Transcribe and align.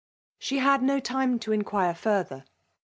She 0.39 0.57
had 0.57 0.81
no 0.81 0.99
time 0.99 1.37
to 1.37 1.51
inquire 1.51 1.93
further. 1.93 2.43